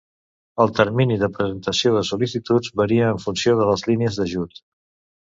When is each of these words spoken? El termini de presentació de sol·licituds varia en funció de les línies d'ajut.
El 0.63 0.71
termini 0.79 1.17
de 1.25 1.29
presentació 1.35 1.93
de 1.97 2.03
sol·licituds 2.11 2.75
varia 2.85 3.13
en 3.13 3.23
funció 3.29 3.57
de 3.63 3.71
les 3.73 3.89
línies 3.93 4.23
d'ajut. 4.23 4.63